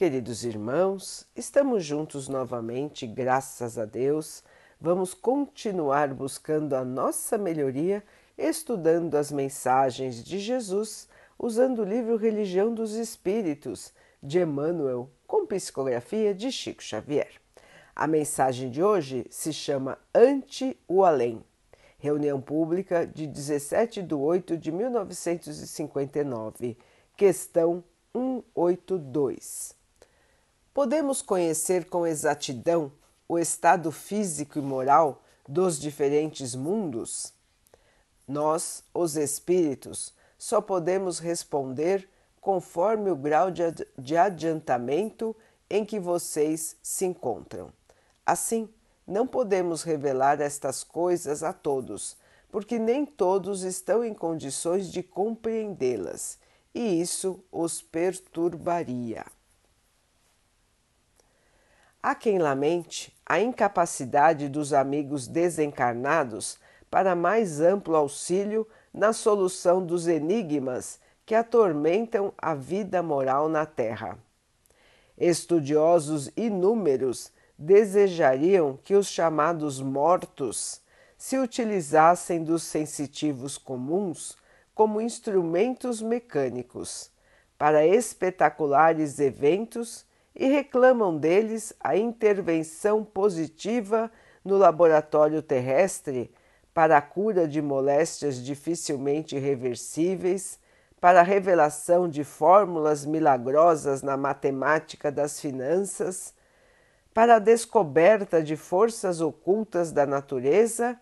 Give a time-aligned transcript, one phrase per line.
[0.00, 4.42] Queridos irmãos, estamos juntos novamente, graças a Deus.
[4.80, 8.02] Vamos continuar buscando a nossa melhoria,
[8.38, 11.06] estudando as mensagens de Jesus,
[11.38, 13.92] usando o livro Religião dos Espíritos,
[14.22, 17.32] de Emmanuel, com psicografia de Chico Xavier.
[17.94, 21.44] A mensagem de hoje se chama Ante o Além.
[21.98, 26.78] Reunião pública de 17 de 8 de 1959.
[27.14, 29.78] Questão 182.
[30.82, 32.90] Podemos conhecer com exatidão
[33.28, 37.34] o estado físico e moral dos diferentes mundos?
[38.26, 42.08] Nós, os espíritos, só podemos responder
[42.40, 45.36] conforme o grau de adiantamento
[45.68, 47.70] em que vocês se encontram.
[48.24, 48.66] Assim,
[49.06, 52.16] não podemos revelar estas coisas a todos,
[52.50, 56.38] porque nem todos estão em condições de compreendê-las,
[56.74, 59.26] e isso os perturbaria.
[62.02, 66.58] Há quem lamente a incapacidade dos amigos desencarnados
[66.90, 74.18] para mais amplo auxílio na solução dos enigmas que atormentam a vida moral na Terra.
[75.16, 80.80] Estudiosos inúmeros desejariam que os chamados mortos
[81.18, 84.38] se utilizassem dos sensitivos comuns
[84.74, 87.10] como instrumentos mecânicos
[87.58, 94.10] para espetaculares eventos e reclamam deles a intervenção positiva
[94.44, 96.32] no laboratório terrestre
[96.72, 100.58] para a cura de moléstias dificilmente reversíveis,
[101.00, 106.34] para a revelação de fórmulas milagrosas na matemática das finanças,
[107.12, 110.98] para a descoberta de forças ocultas da natureza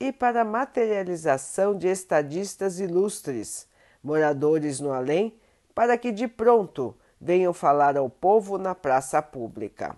[0.00, 3.68] e para a materialização de estadistas ilustres,
[4.02, 5.38] moradores no além,
[5.74, 9.96] para que de pronto venham falar ao povo na praça pública.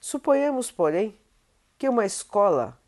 [0.00, 1.18] Suponhamos, porém,
[1.76, 2.78] que uma escola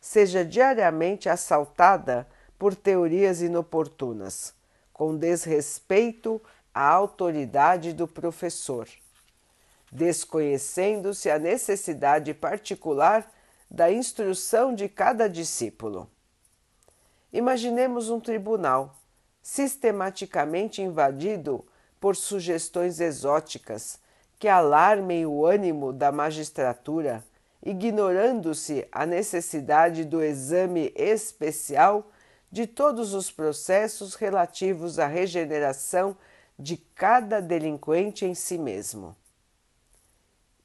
[0.00, 4.54] seja diariamente assaltada por teorias inoportunas,
[4.92, 6.40] com desrespeito
[6.72, 8.88] à autoridade do professor,
[9.90, 13.28] desconhecendo-se a necessidade particular
[13.68, 16.08] da instrução de cada discípulo.
[17.32, 18.94] Imaginemos um tribunal
[19.42, 21.66] sistematicamente invadido
[22.02, 24.00] por sugestões exóticas
[24.36, 27.22] que alarmem o ânimo da magistratura,
[27.64, 32.10] ignorando-se a necessidade do exame especial
[32.50, 36.16] de todos os processos relativos à regeneração
[36.58, 39.14] de cada delinquente em si mesmo.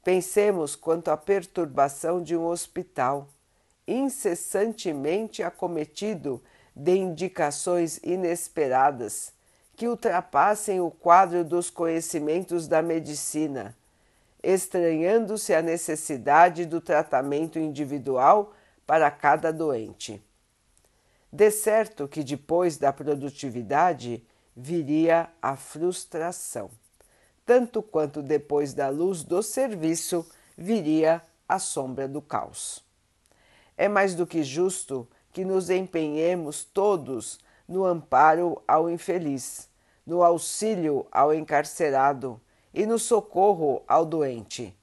[0.02, 3.28] Pensemos quanto à perturbação de um hospital,
[3.86, 6.42] incessantemente acometido
[6.74, 9.37] de indicações inesperadas
[9.78, 13.76] que ultrapassem o quadro dos conhecimentos da medicina,
[14.42, 18.52] estranhando-se a necessidade do tratamento individual
[18.84, 20.20] para cada doente.
[21.32, 26.68] De certo que depois da produtividade viria a frustração,
[27.46, 32.82] tanto quanto depois da luz do serviço viria a sombra do caos.
[33.76, 37.38] É mais do que justo que nos empenhemos todos
[37.68, 39.68] no amparo ao infeliz,
[40.06, 42.40] no auxílio ao encarcerado
[42.72, 44.74] e no socorro ao doente.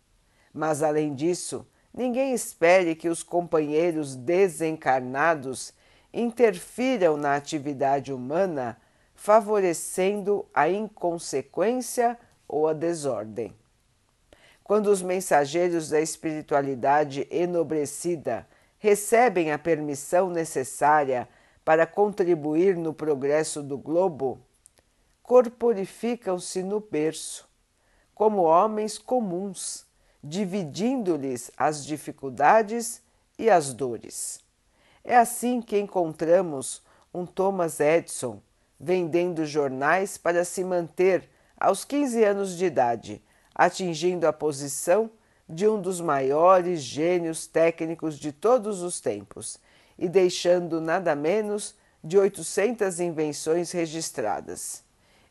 [0.54, 5.74] Mas, além disso, ninguém espere que os companheiros desencarnados
[6.14, 8.78] interfiram na atividade humana,
[9.16, 12.18] favorecendo a inconsequência
[12.48, 13.54] ou a desordem.
[14.64, 18.48] Quando os mensageiros da espiritualidade enobrecida
[18.78, 21.28] recebem a permissão necessária
[21.66, 24.40] para contribuir no progresso do globo,
[25.24, 27.50] corporificam-se no berço,
[28.14, 29.84] como homens comuns,
[30.24, 33.02] dividindo-lhes as dificuldades
[33.38, 34.40] e as dores.
[35.04, 38.40] É assim que encontramos um Thomas Edison
[38.80, 41.28] vendendo jornais para se manter
[41.58, 43.24] aos 15 anos de idade,
[43.56, 45.10] atingindo a posição
[45.50, 49.58] de um dos maiores gênios técnicos de todos os tempos
[49.98, 54.86] e deixando nada menos de 800 invenções registradas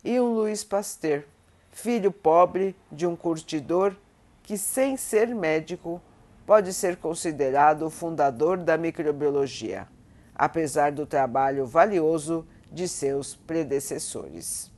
[0.05, 1.25] e um Luiz Pasteur,
[1.73, 3.97] filho pobre de um curtidor
[4.43, 6.01] que, sem ser médico,
[6.45, 9.89] pode ser considerado o fundador da microbiologia,
[10.35, 14.71] apesar do trabalho valioso de seus predecessores.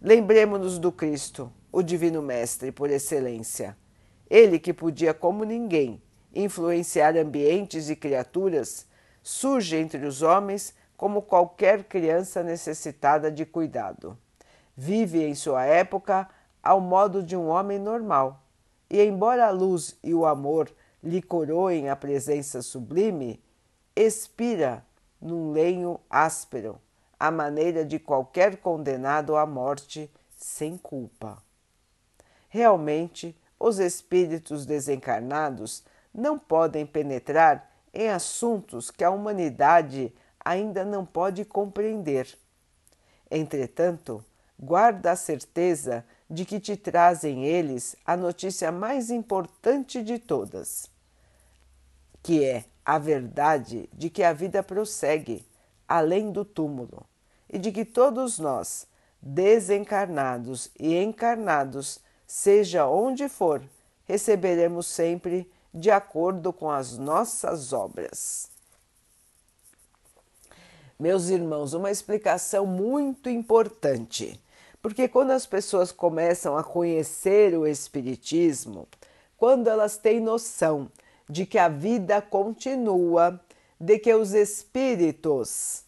[0.00, 3.76] Lembremos-nos do Cristo, o Divino Mestre por excelência.
[4.28, 6.02] Ele que podia, como ninguém,
[6.34, 8.88] influenciar ambientes e criaturas,
[9.22, 14.16] surge entre os homens como qualquer criança necessitada de cuidado
[14.76, 16.28] vive em sua época
[16.62, 18.42] ao modo de um homem normal,
[18.88, 20.70] e embora a luz e o amor
[21.02, 23.42] lhe coroem a presença sublime,
[23.96, 24.84] expira
[25.20, 26.80] num lenho áspero,
[27.18, 31.42] à maneira de qualquer condenado à morte sem culpa.
[32.48, 40.12] Realmente, os espíritos desencarnados não podem penetrar em assuntos que a humanidade
[40.44, 42.28] ainda não pode compreender.
[43.30, 44.24] Entretanto,
[44.58, 50.90] guarda a certeza de que te trazem eles a notícia mais importante de todas,
[52.22, 55.46] que é a verdade de que a vida prossegue
[55.86, 57.06] além do túmulo
[57.48, 58.86] e de que todos nós,
[59.20, 63.62] desencarnados e encarnados, seja onde for,
[64.06, 68.50] receberemos sempre de acordo com as nossas obras.
[70.98, 74.40] Meus irmãos, uma explicação muito importante,
[74.80, 78.86] porque quando as pessoas começam a conhecer o Espiritismo,
[79.36, 80.90] quando elas têm noção
[81.28, 83.40] de que a vida continua,
[83.80, 85.82] de que os espíritos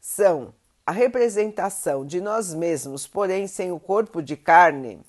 [0.00, 0.54] são
[0.86, 5.00] a representação de nós mesmos, porém sem o corpo de carne,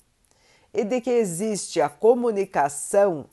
[0.72, 3.26] e de que existe a comunicação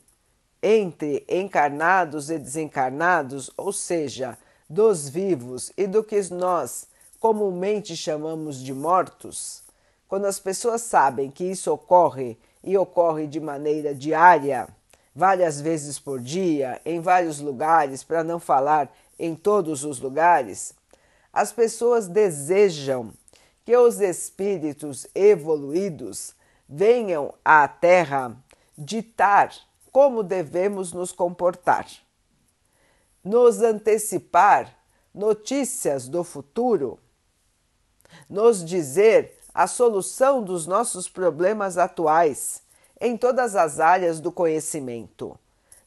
[0.62, 4.38] entre encarnados e desencarnados, ou seja,
[4.68, 6.86] dos vivos e do que nós
[7.18, 9.62] comumente chamamos de mortos,
[10.08, 14.68] quando as pessoas sabem que isso ocorre e ocorre de maneira diária,
[15.14, 20.74] várias vezes por dia, em vários lugares, para não falar em todos os lugares,
[21.32, 23.12] as pessoas desejam
[23.64, 26.34] que os espíritos evoluídos
[26.68, 28.36] venham à Terra
[28.76, 29.52] ditar
[29.92, 31.86] como devemos nos comportar,
[33.22, 34.74] nos antecipar
[35.14, 36.98] notícias do futuro,
[38.28, 42.62] nos dizer a solução dos nossos problemas atuais
[42.98, 45.38] em todas as áreas do conhecimento,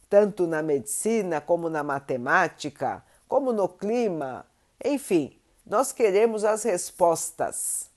[0.07, 4.45] tanto na medicina como na matemática, como no clima,
[4.83, 5.35] enfim,
[5.65, 7.89] nós queremos as respostas.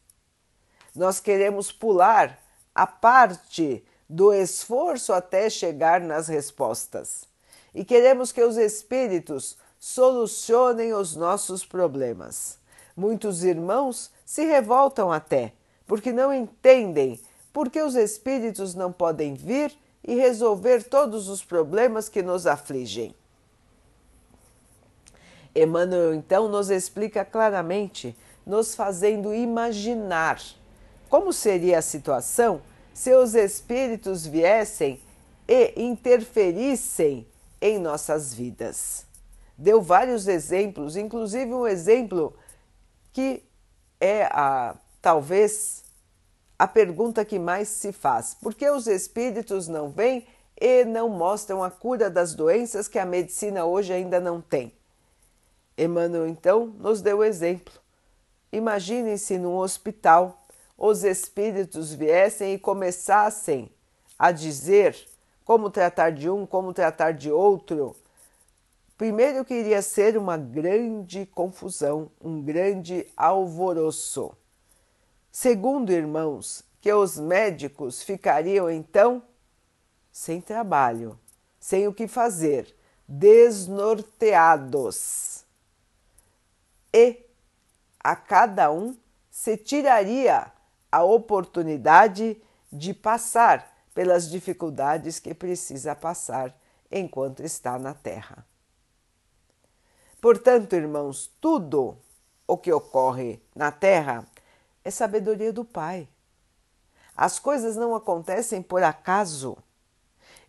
[0.94, 2.42] Nós queremos pular
[2.74, 7.28] a parte do esforço até chegar nas respostas.
[7.74, 12.58] E queremos que os espíritos solucionem os nossos problemas.
[12.96, 15.52] Muitos irmãos se revoltam até,
[15.86, 17.20] porque não entendem
[17.52, 23.14] por que os espíritos não podem vir e resolver todos os problemas que nos afligem.
[25.54, 28.16] Emmanuel então nos explica claramente,
[28.46, 30.40] nos fazendo imaginar
[31.08, 32.60] como seria a situação
[32.98, 35.00] se os espíritos viessem
[35.46, 37.24] e interferissem
[37.60, 39.06] em nossas vidas.
[39.56, 42.34] Deu vários exemplos, inclusive um exemplo
[43.12, 43.40] que
[44.00, 45.84] é a talvez
[46.58, 50.26] a pergunta que mais se faz: por que os espíritos não vêm
[50.60, 54.72] e não mostram a cura das doenças que a medicina hoje ainda não tem?
[55.76, 57.72] Emmanuel então nos deu o exemplo.
[58.50, 60.47] Imaginem-se num hospital
[60.78, 63.68] os espíritos viessem e começassem
[64.16, 64.96] a dizer
[65.44, 67.96] como tratar de um, como tratar de outro.
[68.96, 74.32] Primeiro que iria ser uma grande confusão, um grande alvoroço.
[75.32, 79.20] Segundo, irmãos, que os médicos ficariam então
[80.12, 81.18] sem trabalho,
[81.58, 82.72] sem o que fazer,
[83.06, 85.44] desnorteados.
[86.92, 87.24] E
[88.00, 88.96] a cada um
[89.30, 90.52] se tiraria
[90.90, 92.40] a oportunidade
[92.72, 96.54] de passar pelas dificuldades que precisa passar
[96.90, 98.46] enquanto está na Terra.
[100.20, 101.96] Portanto, irmãos, tudo
[102.46, 104.26] o que ocorre na Terra
[104.84, 106.08] é sabedoria do Pai.
[107.16, 109.58] As coisas não acontecem por acaso.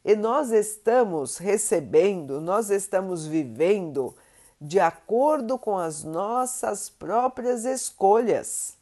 [0.06, 4.16] E nós estamos recebendo, nós estamos vivendo
[4.62, 8.79] de acordo com as nossas próprias escolhas.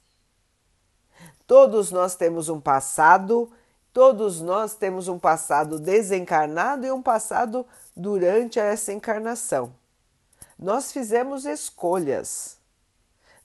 [1.47, 3.51] Todos nós temos um passado,
[3.91, 9.73] todos nós temos um passado desencarnado e um passado durante essa encarnação.
[10.59, 12.57] Nós fizemos escolhas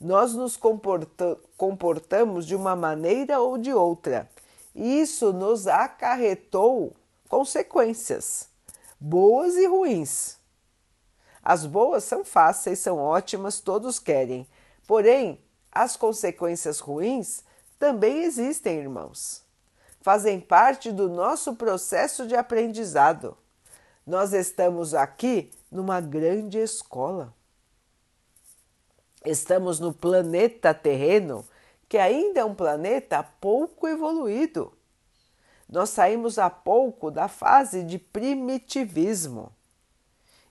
[0.02, 4.28] nós nos comporta comportamos de uma maneira ou de outra.
[4.74, 6.96] E isso nos acarretou
[7.28, 8.48] consequências,
[8.98, 10.38] boas e ruins.
[11.40, 14.46] As boas são fáceis, são ótimas, todos querem.
[14.86, 15.40] Porém,
[15.70, 17.44] as consequências ruins
[17.82, 19.42] também existem, irmãos.
[20.02, 23.36] Fazem parte do nosso processo de aprendizado.
[24.06, 27.34] Nós estamos aqui numa grande escola.
[29.24, 31.44] Estamos no planeta terreno
[31.88, 34.72] que ainda é um planeta pouco evoluído.
[35.68, 39.52] Nós saímos há pouco da fase de primitivismo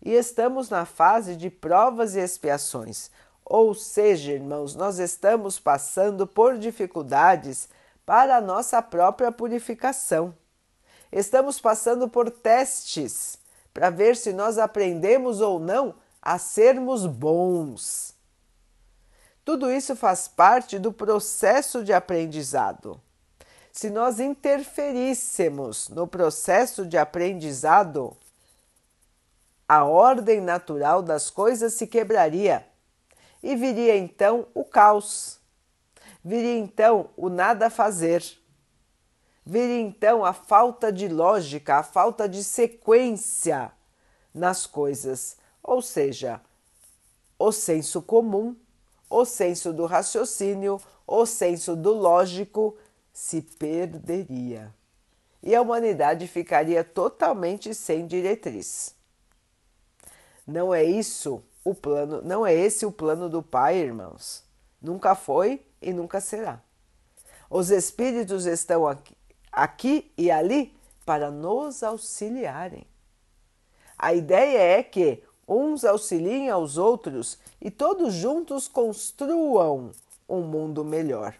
[0.01, 3.09] e estamos na fase de provas e expiações.
[3.53, 7.67] Ou seja, irmãos, nós estamos passando por dificuldades
[8.05, 10.33] para a nossa própria purificação.
[11.11, 13.37] Estamos passando por testes
[13.73, 18.15] para ver se nós aprendemos ou não a sermos bons.
[19.43, 23.01] Tudo isso faz parte do processo de aprendizado.
[23.69, 28.15] Se nós interferíssemos no processo de aprendizado,
[29.67, 32.70] a ordem natural das coisas se quebraria
[33.43, 35.39] e viria então o caos,
[36.23, 38.23] viria então o nada fazer,
[39.45, 43.71] viria então a falta de lógica, a falta de sequência
[44.33, 46.39] nas coisas, ou seja,
[47.37, 48.55] o senso comum,
[49.09, 52.77] o senso do raciocínio, o senso do lógico
[53.11, 54.73] se perderia.
[55.43, 58.95] E a humanidade ficaria totalmente sem diretriz.
[60.45, 64.43] Não é isso o plano, não é esse o plano do Pai, irmãos.
[64.81, 66.61] Nunca foi e nunca será.
[67.49, 69.15] Os espíritos estão aqui,
[69.51, 70.75] aqui e ali
[71.05, 72.85] para nos auxiliarem.
[73.97, 79.91] A ideia é que uns auxiliem aos outros e todos juntos construam
[80.27, 81.35] um mundo melhor.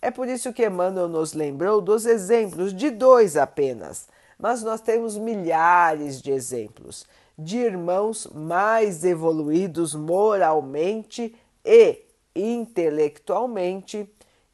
[0.00, 4.06] É por isso que Emmanuel nos lembrou dos exemplos de dois apenas,
[4.38, 7.06] mas nós temos milhares de exemplos
[7.36, 14.08] de irmãos mais evoluídos moralmente e intelectualmente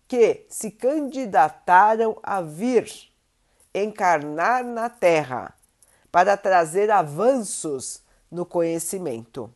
[0.08, 2.90] que se candidataram a vir
[3.74, 5.54] encarnar na Terra
[6.10, 9.52] para trazer avanços no conhecimento.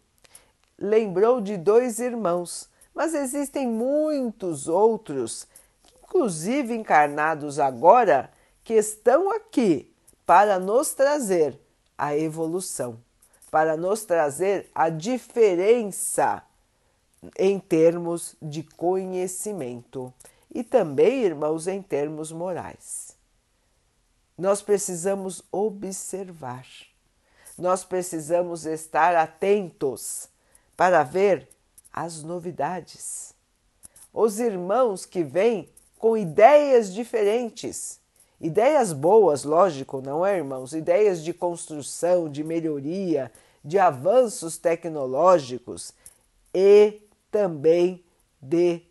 [0.79, 5.49] Lembrou de dois irmãos, mas existem muitos outros
[6.15, 8.31] inclusive encarnados agora,
[8.63, 9.93] que estão aqui
[10.25, 11.59] para nos trazer
[11.99, 12.99] a evolução,
[13.55, 16.43] para nos trazer a diferença
[17.39, 20.13] em termos de conhecimento
[20.53, 23.17] e também, irmãos, em termos morais.
[24.37, 26.67] Nós precisamos observar,
[27.57, 30.29] nós precisamos estar atentos
[30.77, 31.49] para ver
[31.93, 33.37] as novidades.
[34.13, 38.01] Os irmãos que vêm com ideias diferentes.
[38.41, 40.75] Ideias boas, lógico, não é, irmãos?
[40.75, 43.31] Ideias de construção, de melhoria,
[43.65, 45.93] de avanços tecnológicos
[46.53, 48.05] e também
[48.41, 48.83] de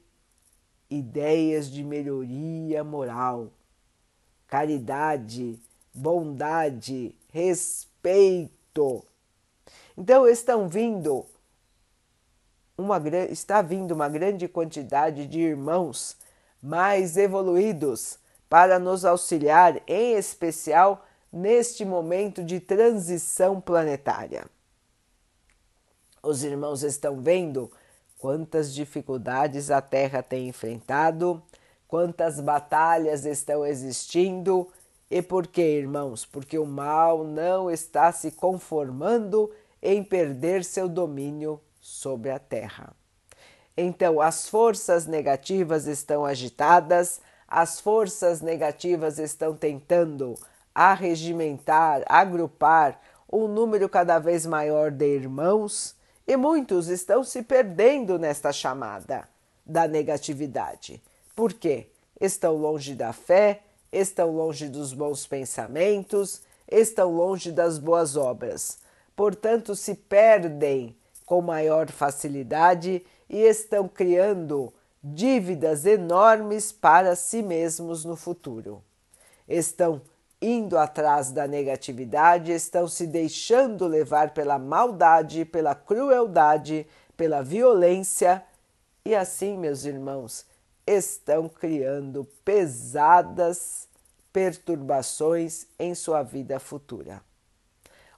[0.89, 3.51] ideias de melhoria moral,
[4.47, 5.59] caridade,
[5.93, 9.05] bondade, respeito.
[9.95, 11.25] Então estão vindo
[12.75, 12.97] uma
[13.29, 16.17] está vindo uma grande quantidade de irmãos
[16.61, 18.17] mais evoluídos
[18.49, 24.45] para nos auxiliar, em especial neste momento de transição planetária.
[26.25, 27.69] Os irmãos estão vendo
[28.17, 31.43] quantas dificuldades a Terra tem enfrentado,
[31.85, 34.69] quantas batalhas estão existindo
[35.11, 36.25] e por que, irmãos?
[36.25, 39.51] Porque o mal não está se conformando
[39.81, 42.95] em perder seu domínio sobre a Terra.
[43.75, 50.35] Então, as forças negativas estão agitadas, as forças negativas estão tentando
[50.73, 58.51] arregimentar, agrupar um número cada vez maior de irmãos e muitos estão se perdendo nesta
[58.51, 59.27] chamada
[59.65, 61.01] da negatividade.
[61.35, 61.87] Por quê?
[62.19, 63.61] Estão longe da fé,
[63.91, 68.79] estão longe dos bons pensamentos, estão longe das boas obras.
[69.15, 78.15] Portanto, se perdem com maior facilidade e estão criando dívidas enormes para si mesmos no
[78.15, 78.81] futuro.
[79.47, 80.01] Estão
[80.43, 86.85] indo atrás da negatividade, estão se deixando levar pela maldade, pela crueldade,
[87.15, 88.43] pela violência
[89.05, 90.45] e assim, meus irmãos,
[90.85, 93.87] estão criando pesadas
[94.33, 97.21] perturbações em sua vida futura.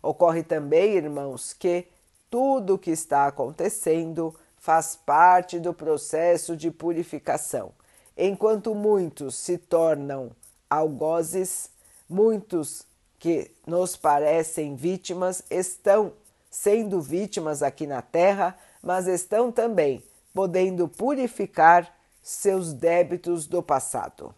[0.02, 1.88] Ocorre também, irmãos, que
[2.30, 7.72] tudo o que está acontecendo faz parte do processo de purificação.
[8.18, 10.32] Enquanto muitos se tornam
[10.70, 11.70] algozes,
[12.10, 12.86] muitos
[13.20, 16.14] que nos parecem vítimas estão
[16.50, 24.34] sendo vítimas aqui na Terra, mas estão também podendo purificar seus débitos do passado.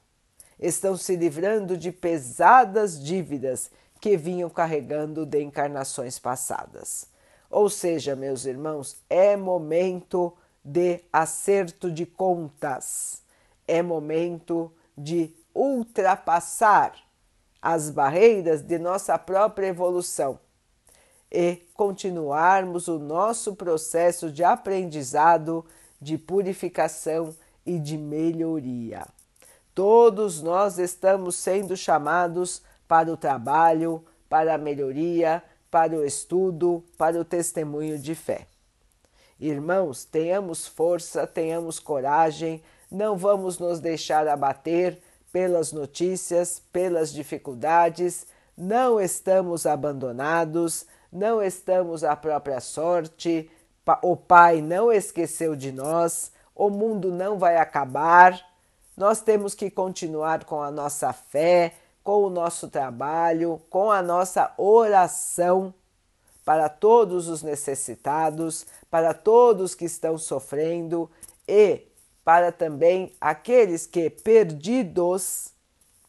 [0.60, 3.70] Estão se livrando de pesadas dívidas
[4.00, 7.08] que vinham carregando de encarnações passadas.
[7.50, 10.34] Ou seja, meus irmãos, é momento
[10.64, 13.22] de acerto de contas,
[13.68, 17.07] é momento de ultrapassar
[17.70, 20.40] as barreiras de nossa própria evolução
[21.30, 25.66] e continuarmos o nosso processo de aprendizado,
[26.02, 29.06] de purificação e de melhoria.
[29.76, 37.20] Todos nós estamos sendo chamados para o trabalho, para a melhoria, para o estudo, para
[37.20, 38.48] o testemunho de fé.
[39.38, 48.26] Irmãos, tenhamos força, tenhamos coragem, não vamos nos deixar abater pelas notícias, pelas dificuldades,
[48.58, 53.50] não estamos abandonados, não estamos à própria sorte,
[54.02, 58.40] o Pai não esqueceu de nós, o mundo não vai acabar.
[58.96, 64.52] Nós temos que continuar com a nossa fé, com o nosso trabalho, com a nossa
[64.58, 65.74] oração
[66.44, 71.10] para todos os necessitados, para todos que estão sofrendo
[71.48, 71.82] e
[72.28, 75.54] para também aqueles que, perdidos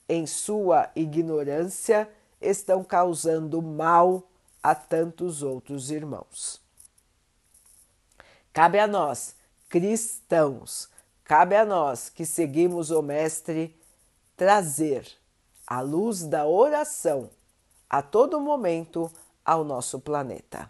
[0.08, 2.10] em sua ignorância,
[2.40, 4.28] estão causando mal
[4.60, 6.60] a tantos outros irmãos.
[8.52, 9.36] Cabe a nós,
[9.68, 10.88] cristãos,
[11.22, 13.80] cabe a nós que seguimos o Mestre
[14.36, 15.06] trazer
[15.64, 17.30] a luz da oração
[17.88, 19.08] a todo momento
[19.44, 20.68] ao nosso planeta.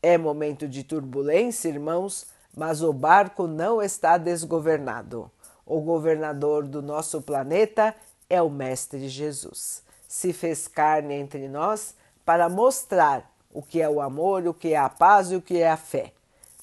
[0.00, 5.30] É momento de turbulência, irmãos, mas o barco não está desgovernado.
[5.66, 7.94] O governador do nosso planeta
[8.28, 9.82] é o Mestre Jesus.
[10.06, 11.94] Se fez carne entre nós
[12.24, 15.58] para mostrar o que é o amor, o que é a paz e o que
[15.58, 16.12] é a fé.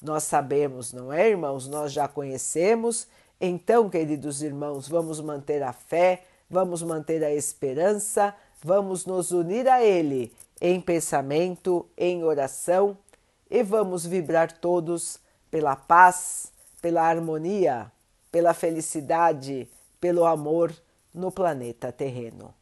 [0.00, 1.68] Nós sabemos, não é, irmãos?
[1.68, 3.06] Nós já conhecemos.
[3.40, 9.82] Então, queridos irmãos, vamos manter a fé, vamos manter a esperança, vamos nos unir a
[9.82, 12.96] Ele em pensamento, em oração
[13.50, 15.18] e vamos vibrar todos
[15.52, 17.92] pela paz, pela harmonia,
[18.30, 19.68] pela felicidade,
[20.00, 20.74] pelo amor
[21.12, 22.54] no planeta terreno.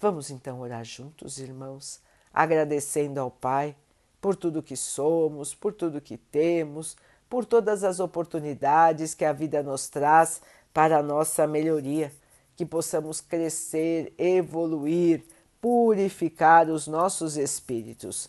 [0.00, 2.00] Vamos então orar juntos, irmãos,
[2.34, 3.76] agradecendo ao Pai
[4.20, 6.96] por tudo que somos, por tudo que temos,
[7.30, 10.42] por todas as oportunidades que a vida nos traz
[10.74, 12.12] para a nossa melhoria,
[12.56, 15.24] que possamos crescer, evoluir,
[15.60, 18.28] purificar os nossos espíritos.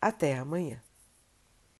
[0.00, 0.82] Até amanhã.